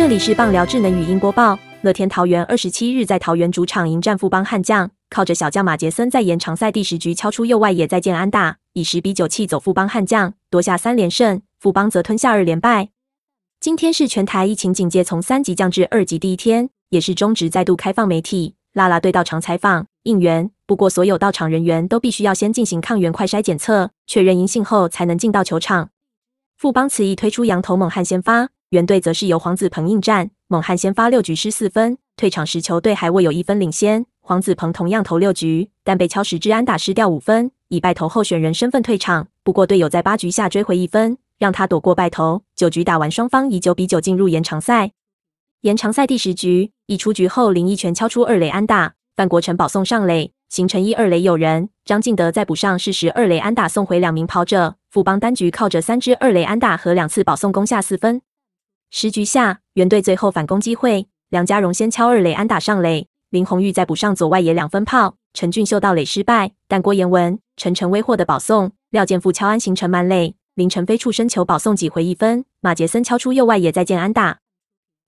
[0.00, 1.58] 这里是棒聊智能语音播报。
[1.82, 11.42] 乐天桃园二十七日在桃园主场迎战富邦悍将，靠着小将马杰森在延长赛第十局敲出右外野再见安打，以十比九气走富邦悍将，夺下三连胜。
[11.58, 12.88] 富邦则吞下二连败。
[13.60, 20.50] 今天是全台疫情警戒从三级降至二级第一天，也是中职再度开放媒体、拉拉队到场采访应援。
[20.64, 25.90] 不过，所有到场人员都必须要先进行抗原快筛检测，确认阴性后才能进到球场。
[26.56, 28.48] 富邦此役推出羊头猛汉先发。
[28.70, 34.06] 原队则是由黄子鹏应战，猛汉先发六局失四分，退场时球队还未有一分领先。
[34.20, 39.26] 黄子鹏同样投六局，但被敲十支安打失掉五分，以败投候选人身份退场。
[39.42, 42.44] 不过队友在八局下追回一分，让他躲过败投。
[42.54, 44.92] 九局打完，双方以九比九进入延长赛。
[45.62, 51.70] 延长赛第十局，一出局后林一拳敲出二垒安打，范国成保送上垒，形成一二垒有人。
[51.84, 54.76] 张敬德再补上是十二垒安打送回两名跑者。
[54.88, 58.22] 富邦单局靠着三支二垒安打和两次保送攻下四分。
[58.92, 74.38] 十局下，原队最后反攻机会，梁家荣先敲二垒安打上垒，林红玉再补上左外野两分炮，陈俊秀到垒失败，但郭彦文、陈晨威获得保送，廖健富敲安形成满垒，林晨飞触身球保送几回一分，马杰森敲出右外野再见安打。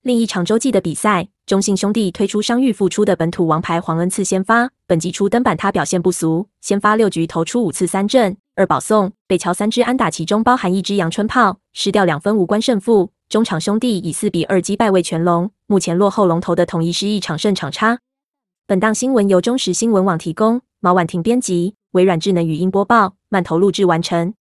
[0.01, 13.11] 另一场洲际的比赛，中信兄弟推出伤愈复出的本土王牌黄恩赐先发，本季初登板他表现不俗，先发六局投出五次三振二保送，被敲三支安打，其中包含一支阳春炮，失掉两分无关胜负。
[13.33, 17.97] 中场兄弟以四比二击败魏全龙，目前落后龙头的统一失一场胜场差。
[18.67, 24.35] 本档新闻由中时新闻网提供，毛婉婷编辑，微软智能语音播报，慢投录制完成。